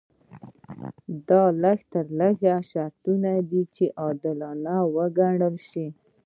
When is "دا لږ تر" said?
1.27-2.05